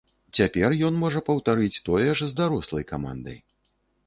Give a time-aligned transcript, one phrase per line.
[0.37, 3.37] Цяпер ён можа паўтарыць тое ж з дарослай камандай.